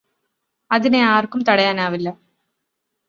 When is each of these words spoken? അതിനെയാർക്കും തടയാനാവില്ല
അതിനെയാർക്കും 0.71 1.41
തടയാനാവില്ല 1.49 2.09